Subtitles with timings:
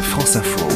[0.00, 0.66] France Info.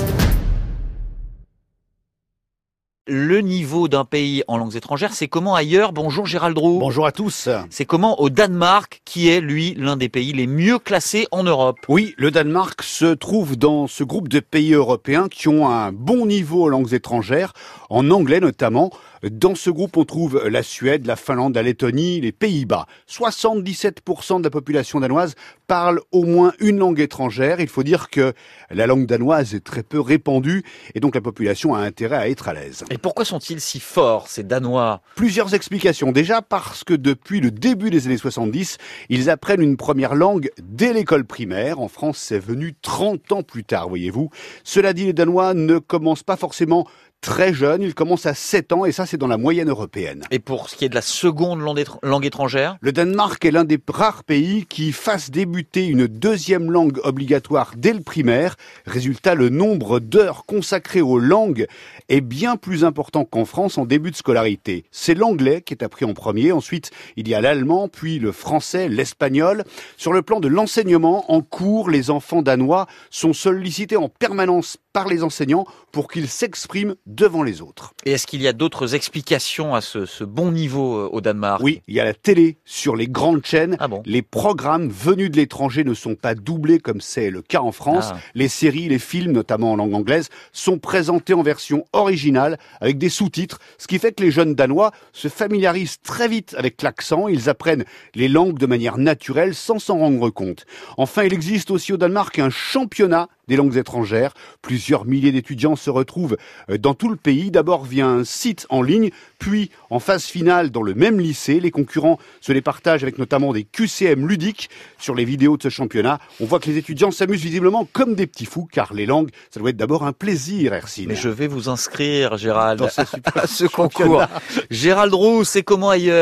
[3.06, 5.92] Le niveau d'un pays en langues étrangères, c'est comment ailleurs?
[5.92, 6.78] Bonjour Gérald Roux.
[6.78, 7.48] Bonjour à tous.
[7.70, 11.78] C'est comment au Danemark, qui est lui l'un des pays les mieux classés en Europe?
[11.88, 16.26] Oui, le Danemark se trouve dans ce groupe de pays européens qui ont un bon
[16.26, 17.54] niveau en langues étrangères,
[17.90, 18.90] en anglais notamment.
[19.30, 22.86] Dans ce groupe, on trouve la Suède, la Finlande, la Lettonie, les Pays-Bas.
[23.08, 25.36] 77% de la population danoise
[25.68, 27.60] parle au moins une langue étrangère.
[27.60, 28.32] Il faut dire que
[28.70, 30.64] la langue danoise est très peu répandue
[30.96, 32.84] et donc la population a intérêt à être à l'aise.
[32.90, 35.02] Et pourquoi sont-ils si forts, ces Danois?
[35.14, 36.10] Plusieurs explications.
[36.10, 40.92] Déjà parce que depuis le début des années 70, ils apprennent une première langue dès
[40.92, 41.78] l'école primaire.
[41.78, 44.30] En France, c'est venu 30 ans plus tard, voyez-vous.
[44.64, 46.88] Cela dit, les Danois ne commencent pas forcément
[47.22, 50.24] très jeune, il commence à 7 ans et ça c'est dans la moyenne européenne.
[50.30, 52.76] Et pour ce qui est de la seconde langue étrangère?
[52.80, 57.92] Le Danemark est l'un des rares pays qui fasse débuter une deuxième langue obligatoire dès
[57.92, 58.56] le primaire.
[58.86, 61.66] Résultat, le nombre d'heures consacrées aux langues
[62.08, 64.84] est bien plus important qu'en France en début de scolarité.
[64.90, 68.88] C'est l'anglais qui est appris en premier, ensuite il y a l'allemand, puis le français,
[68.88, 69.64] l'espagnol.
[69.96, 75.06] Sur le plan de l'enseignement, en cours, les enfants danois sont sollicités en permanence par
[75.06, 77.92] les enseignants pour qu'ils s'expriment devant les autres.
[78.04, 81.62] Et est-ce qu'il y a d'autres explications à ce, ce, bon niveau euh, au Danemark?
[81.62, 83.76] Oui, il y a la télé sur les grandes chaînes.
[83.80, 84.02] Ah bon?
[84.06, 88.10] Les programmes venus de l'étranger ne sont pas doublés comme c'est le cas en France.
[88.12, 88.18] Ah.
[88.34, 93.08] Les séries, les films, notamment en langue anglaise, sont présentés en version originale avec des
[93.08, 97.28] sous-titres, ce qui fait que les jeunes danois se familiarisent très vite avec l'accent.
[97.28, 100.64] Ils apprennent les langues de manière naturelle sans s'en rendre compte.
[100.96, 104.34] Enfin, il existe aussi au Danemark un championnat des langues étrangères.
[104.60, 106.36] Plusieurs milliers d'étudiants se retrouvent
[106.70, 107.50] euh, dans tout le pays.
[107.50, 111.60] D'abord via un site en ligne, puis en phase finale dans le même lycée.
[111.60, 115.68] Les concurrents se les partagent avec notamment des QCM ludiques sur les vidéos de ce
[115.68, 116.18] championnat.
[116.40, 119.60] On voit que les étudiants s'amusent visiblement comme des petits fous, car les langues, ça
[119.60, 121.08] doit être d'abord un plaisir, Ercine.
[121.08, 123.02] Mais je vais vous inscrire, Gérald, Dans ce
[123.34, 124.22] à ce concours.
[124.70, 126.12] Gérald Roux, c'est comment ailleurs?